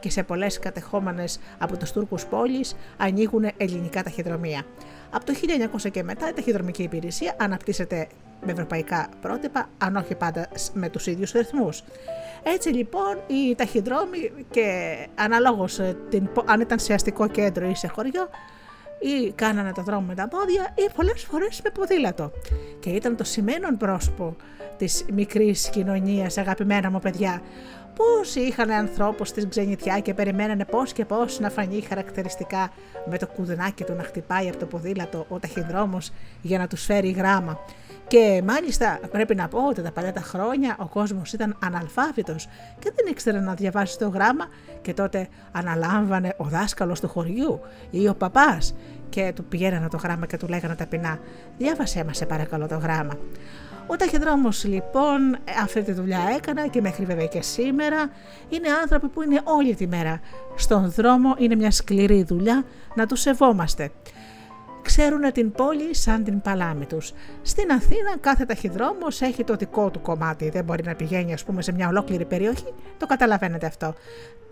και 0.00 0.10
σε 0.10 0.22
πολλές 0.22 0.58
κατεχόμενες 0.58 1.38
από 1.58 1.76
τους 1.76 1.92
Τούρκους 1.92 2.24
πόλεις 2.24 2.76
ανοίγουν 2.96 3.50
ελληνικά 3.56 4.02
ταχυδρομεία. 4.02 4.62
Από 5.14 5.24
το 5.24 5.32
1900 5.84 5.90
και 5.90 6.02
μετά 6.02 6.28
η 6.28 6.32
ταχυδρομική 6.32 6.82
υπηρεσία 6.82 7.34
αναπτύσσεται 7.38 8.06
με 8.44 8.52
ευρωπαϊκά 8.52 9.08
πρότυπα, 9.20 9.68
αν 9.78 9.96
όχι 9.96 10.14
πάντα 10.14 10.48
με 10.72 10.88
τους 10.88 11.06
ίδιους 11.06 11.32
ρυθμούς. 11.32 11.82
Έτσι 12.42 12.68
λοιπόν 12.68 13.18
οι 13.26 13.54
ταχυδρόμοι 13.54 14.32
και 14.50 14.96
αναλόγως 15.14 15.78
ε, 15.78 15.96
αν 16.44 16.60
ήταν 16.60 16.78
σε 16.78 16.94
αστικό 16.94 17.28
κέντρο 17.28 17.68
ή 17.68 17.74
σε 17.74 17.86
χωριό 17.86 18.28
ή 19.00 19.32
κάνανε 19.32 19.72
το 19.72 19.82
δρόμο 19.82 20.06
με 20.06 20.14
τα 20.14 20.28
πόδια 20.28 20.74
ή 20.74 20.90
πολλές 20.96 21.22
φορές 21.22 21.60
με 21.64 21.70
ποδήλατο. 21.70 22.32
Και 22.80 22.90
ήταν 22.90 23.16
το 23.16 23.24
σημαίνον 23.24 23.76
πρόσωπο 23.76 24.36
της 24.76 25.04
μικρής 25.12 25.68
κοινωνίας 25.68 26.38
αγαπημένα 26.38 26.90
μου 26.90 26.98
παιδιά 26.98 27.42
Πόσοι 27.96 28.40
είχαν 28.40 28.70
ανθρώπους 28.70 29.28
στην 29.28 29.48
ξενιτιά 29.48 29.98
και 29.98 30.14
περιμένανε 30.14 30.64
πώς 30.64 30.92
και 30.92 31.04
πώς 31.04 31.40
να 31.40 31.50
φανεί 31.50 31.80
χαρακτηριστικά 31.80 32.70
με 33.10 33.18
το 33.18 33.26
κουδουνάκι 33.26 33.84
του 33.84 33.94
να 33.94 34.02
χτυπάει 34.02 34.48
από 34.48 34.58
το 34.58 34.66
ποδήλατο 34.66 35.26
ο 35.28 35.38
ταχυδρόμος 35.38 36.12
για 36.42 36.58
να 36.58 36.66
τους 36.66 36.84
φέρει 36.84 37.10
γράμμα. 37.10 37.58
Και 38.06 38.42
μάλιστα 38.46 38.98
πρέπει 39.10 39.34
να 39.34 39.48
πω 39.48 39.68
ότι 39.68 39.82
τα 39.82 39.92
παλιά 39.92 40.12
τα 40.12 40.20
χρόνια 40.20 40.76
ο 40.78 40.86
κόσμος 40.86 41.32
ήταν 41.32 41.56
αναλφάβητος 41.64 42.48
και 42.78 42.92
δεν 42.96 43.06
ήξερε 43.10 43.40
να 43.40 43.54
διαβάσει 43.54 43.98
το 43.98 44.08
γράμμα 44.08 44.46
και 44.82 44.94
τότε 44.94 45.28
αναλάμβανε 45.52 46.34
ο 46.36 46.44
δάσκαλος 46.44 47.00
του 47.00 47.08
χωριού 47.08 47.60
ή 47.90 48.08
ο 48.08 48.14
παπάς 48.14 48.74
και 49.08 49.32
του 49.34 49.44
πηγαίνανε 49.44 49.88
το 49.88 49.96
γράμμα 49.96 50.26
και 50.26 50.36
του 50.36 50.48
λέγανε 50.48 50.74
ταπεινά 50.74 51.18
«Διάβασέ 51.58 52.04
μας 52.04 52.16
σε 52.16 52.26
παρακαλώ 52.26 52.66
το 52.66 52.78
γράμμα». 52.78 53.18
Ο 53.86 53.96
ταχυδρόμος 53.96 54.64
λοιπόν 54.64 55.36
αυτή 55.62 55.82
τη 55.82 55.92
δουλειά 55.92 56.20
έκανα 56.36 56.66
και 56.66 56.80
μέχρι 56.80 57.04
βέβαια 57.04 57.26
και 57.26 57.42
σήμερα 57.42 58.10
είναι 58.48 58.68
άνθρωποι 58.82 59.08
που 59.08 59.22
είναι 59.22 59.40
όλη 59.44 59.74
τη 59.74 59.86
μέρα 59.86 60.20
στον 60.54 60.90
δρόμο, 60.90 61.34
είναι 61.38 61.54
μια 61.54 61.70
σκληρή 61.70 62.22
δουλειά 62.22 62.64
να 62.94 63.06
τους 63.06 63.20
σεβόμαστε. 63.20 63.90
Ξέρουν 64.82 65.32
την 65.32 65.52
πόλη 65.52 65.94
σαν 65.94 66.24
την 66.24 66.40
παλάμη 66.40 66.86
τους. 66.86 67.12
Στην 67.42 67.70
Αθήνα 67.70 68.16
κάθε 68.20 68.44
ταχυδρόμος 68.44 69.20
έχει 69.20 69.44
το 69.44 69.54
δικό 69.54 69.90
του 69.90 70.00
κομμάτι, 70.00 70.48
δεν 70.48 70.64
μπορεί 70.64 70.82
να 70.84 70.94
πηγαίνει 70.94 71.32
ας 71.32 71.44
πούμε 71.44 71.62
σε 71.62 71.72
μια 71.72 71.88
ολόκληρη 71.88 72.24
περιοχή, 72.24 72.72
το 72.98 73.06
καταλαβαίνετε 73.06 73.66
αυτό. 73.66 73.94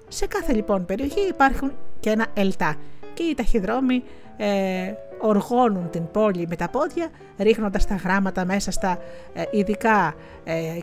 Σε 0.09 0.27
κάθε 0.27 0.53
λοιπόν 0.53 0.85
περιοχή 0.85 1.29
υπάρχουν 1.29 1.73
και 2.01 2.11
ένα 2.11 2.27
ελτά 2.35 2.75
και 3.15 3.23
οι 3.23 3.35
ταχυδρόμοι 3.35 4.03
ε, 4.37 4.93
οργώνουν 5.23 5.91
την 5.91 6.11
πόλη 6.11 6.47
με 6.49 6.57
τα 6.57 6.69
πόδια 6.69 7.09
ρίχνοντας 7.39 7.87
τα 7.87 7.95
γράμματα 7.95 8.45
μέσα 8.45 8.71
στα 8.71 8.99
ε, 9.33 9.43
ειδικά 9.51 10.15
ε, 10.45 10.79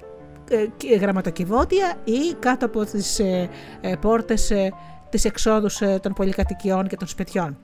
ε, 0.49 0.95
γραμματοκιβώτια 0.95 1.93
ή 2.03 2.33
κάτω 2.39 2.65
από 2.65 2.85
τις 2.85 3.19
ε, 3.19 3.49
ε, 3.81 3.95
πόρτες 3.95 4.51
ε, 4.51 4.71
της 5.09 5.25
εξόδους 5.25 5.81
ε, 5.81 5.99
των 6.01 6.13
πολυκατοικιών 6.13 6.87
και 6.87 6.95
των 6.95 7.07
σπιτιών. 7.07 7.57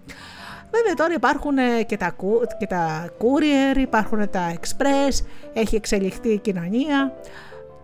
Βέβαια 0.72 0.94
τώρα 0.94 1.14
υπάρχουν 1.14 1.56
και 1.86 1.98
τα, 1.98 2.16
και 2.58 2.68
τα 2.68 3.10
courier, 3.20 3.78
υπάρχουν 3.78 4.30
τα 4.30 4.54
express, 4.54 5.26
έχει 5.54 5.76
εξελιχθεί 5.76 6.30
η 6.30 6.38
κοινωνία 6.38 7.14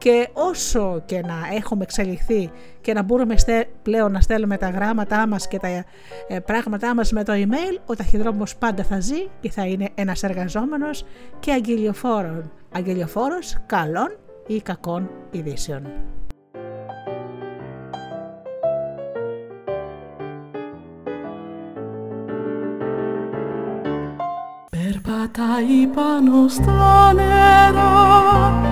και 0.01 0.29
όσο 0.33 1.01
και 1.05 1.21
να 1.21 1.55
έχουμε 1.55 1.83
εξελιχθεί 1.83 2.51
και 2.81 2.93
να 2.93 3.03
μπορούμε 3.03 3.35
πλέον 3.81 4.11
να 4.11 4.21
στέλνουμε 4.21 4.57
τα 4.57 4.69
γράμματά 4.69 5.27
μας 5.27 5.47
και 5.47 5.59
τα 5.59 5.67
ε, 5.67 6.39
πράγματά 6.45 6.95
μας 6.95 7.11
με 7.11 7.23
το 7.23 7.33
email, 7.35 7.81
ο 7.85 7.95
ταχυδρόμος 7.95 8.55
πάντα 8.55 8.83
θα 8.83 8.99
ζει 8.99 9.27
και 9.39 9.51
θα 9.51 9.65
είναι 9.65 9.89
ένας 9.95 10.23
εργαζόμενος 10.23 11.05
και 11.39 11.51
αγγελιοφόρος, 11.51 12.45
αγγελιοφόρος 12.71 13.57
καλών 13.65 14.17
ή 14.47 14.61
κακών 14.61 15.09
ειδήσεων. 15.31 15.91
Περπατάει 24.69 25.87
πάνω 25.93 26.47
στα 26.47 27.13
νερά 27.13 28.70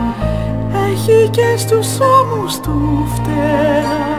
έχει 0.92 1.30
και 1.30 1.58
στους 1.58 1.88
ώμους 2.00 2.60
του 2.60 3.08
φτερά 3.14 4.10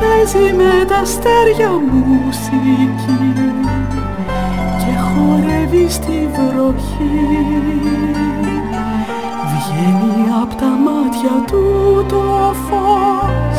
Παίζει 0.00 0.52
με 0.52 0.84
τα 0.88 0.96
αστέρια 0.96 1.70
μουσική 1.70 3.32
και 4.78 4.98
χορεύει 5.00 5.86
στη 5.90 6.28
βροχή. 6.32 7.28
Βγαίνει 9.50 10.26
απ' 10.42 10.54
τα 10.54 10.66
μάτια 10.66 11.44
του 11.46 12.04
το 12.08 12.54
φως 12.66 13.58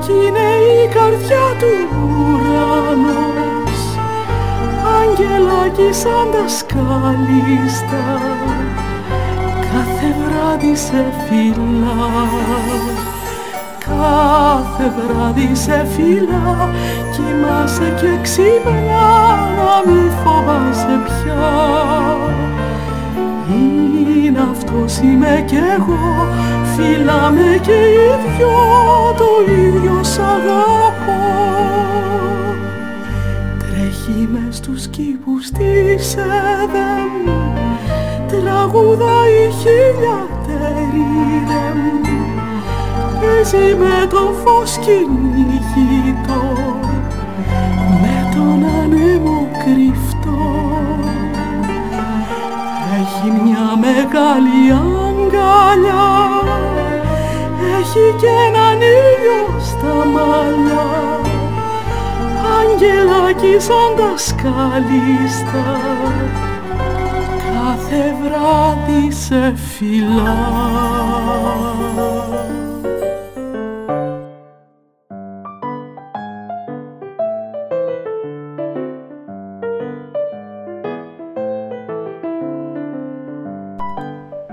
κι 0.00 0.12
είναι 0.12 0.48
η 0.82 0.88
καρδιά 0.88 1.46
του 1.58 1.96
ουρανός. 2.02 3.80
Αγγελάκι 5.00 5.92
σαν 5.92 6.30
τα 6.32 6.48
σκαλίστα 6.48 8.04
κάθε 9.76 10.14
βράδυ 10.20 10.76
σε 10.76 11.04
φυλά 11.28 12.10
κάθε 13.78 14.92
βράδυ 14.96 15.54
σε 15.54 15.86
φυλά 15.96 16.70
κοιμάσαι 17.12 17.94
και 18.00 18.18
ξύπνα 18.22 19.08
να 19.56 19.92
μη 19.92 20.10
φοβάσαι 20.24 21.00
πια. 21.04 21.50
Είναι 23.48 24.38
αυτός 24.50 24.98
είμαι 24.98 25.44
κι 25.46 25.56
εγώ 25.56 26.28
φυλάμε 26.76 27.58
και 27.62 27.72
οι 27.72 28.36
δυο 28.36 28.56
το 29.16 29.52
ίδιο 29.52 30.02
σ' 30.02 30.18
αγαπώ. 30.18 31.20
Τρέχει 33.58 34.28
μες 34.32 34.56
στους 34.56 34.86
κήπους 34.86 35.50
της 35.50 36.16
Εδέμ 36.16 37.45
τραγουδάει 38.46 39.50
χίλια 39.60 40.18
τερίδεμ 40.46 41.78
παίζει 43.20 43.74
με 43.74 44.06
το 44.10 44.32
φως 44.42 44.78
κυνηγητό 44.78 46.44
με 48.00 48.30
τον 48.34 48.64
ανέμο 48.80 49.48
κρυφτό. 49.64 50.38
Έχει 52.98 53.30
μια 53.42 53.66
μεγάλη 53.80 54.62
αγκαλιά 54.72 56.08
έχει 57.78 58.14
και 58.20 58.26
έναν 58.46 58.80
ήλιο 58.80 59.60
στα 59.60 59.94
μαλλιά. 60.14 60.88
Αγγελάκι 62.58 63.60
σαν 63.60 63.90
τα 63.96 64.12
σκαλίστα 64.16 65.64
κάθε 67.88 68.14
βράδυ 68.22 69.10
σε 69.10 69.54
φυλά. 69.54 70.36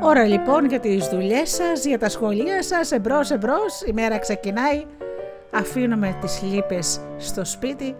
Ώρα 0.01 0.23
λοιπόν 0.23 0.65
για 0.65 0.79
τις 0.79 1.07
δουλειές 1.07 1.49
σας, 1.49 1.85
για 1.85 1.99
τα 1.99 2.09
σχολεία 2.09 2.63
σας, 2.63 2.91
εμπρός 2.91 3.31
εμπρός, 3.31 3.81
η 3.85 3.93
μέρα 3.93 4.17
ξεκινάει, 4.17 4.85
αφήνουμε 5.51 6.17
τις 6.21 6.41
λύπες 6.43 6.99
στο 7.17 7.45
σπίτι 7.45 7.95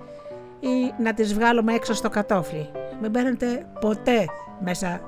ή 0.60 0.94
να 0.98 1.14
τις 1.14 1.34
βγάλουμε 1.34 1.74
έξω 1.74 1.94
στο 1.94 2.10
κατόφλι. 2.10 2.70
Μην 3.02 3.12
παίρνετε 3.12 3.66
ποτέ 3.80 4.26
μέσα 4.60 5.02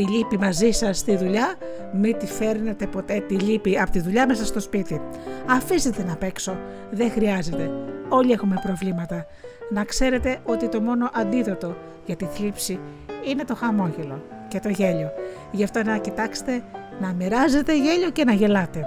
τη 0.00 0.06
λύπη 0.06 0.38
μαζί 0.38 0.70
σας 0.70 0.98
στη 0.98 1.16
δουλειά, 1.16 1.54
μην 1.92 2.18
τη 2.18 2.26
φέρνετε 2.26 2.86
ποτέ 2.86 3.24
τη 3.28 3.34
λύπη 3.34 3.78
από 3.78 3.90
τη 3.90 4.00
δουλειά 4.00 4.26
μέσα 4.26 4.44
στο 4.44 4.60
σπίτι. 4.60 5.00
Αφήστε 5.46 5.90
την 5.90 6.10
απ' 6.10 6.22
έξω, 6.22 6.58
δεν 6.90 7.10
χρειάζεται. 7.10 7.70
Όλοι 8.08 8.32
έχουμε 8.32 8.60
προβλήματα. 8.62 9.26
Να 9.70 9.84
ξέρετε 9.84 10.38
ότι 10.44 10.68
το 10.68 10.80
μόνο 10.80 11.10
αντίδοτο 11.14 11.76
για 12.06 12.16
τη 12.16 12.24
θλίψη 12.24 12.80
είναι 13.24 13.44
το 13.44 13.54
χαμόγελο 13.54 14.22
και 14.48 14.60
το 14.60 14.68
γέλιο. 14.68 15.10
Γι' 15.50 15.64
αυτό 15.64 15.82
να 15.82 15.98
κοιτάξετε 15.98 16.62
να 17.00 17.12
μοιράζετε 17.12 17.76
γέλιο 17.76 18.10
και 18.10 18.24
να 18.24 18.32
γελάτε. 18.32 18.84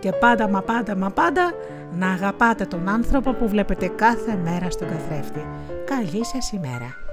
Και 0.00 0.12
πάντα 0.12 0.48
μα 0.48 0.62
πάντα 0.62 0.96
μα 0.96 1.10
πάντα 1.10 1.52
να 1.92 2.10
αγαπάτε 2.10 2.64
τον 2.64 2.88
άνθρωπο 2.88 3.32
που 3.32 3.48
βλέπετε 3.48 3.86
κάθε 3.86 4.36
μέρα 4.44 4.70
στον 4.70 4.88
καθρέφτη. 4.88 5.46
Καλή 5.84 6.24
σας 6.24 6.52
ημέρα. 6.52 7.09